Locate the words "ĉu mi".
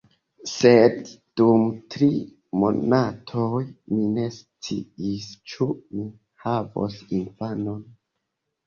5.53-6.11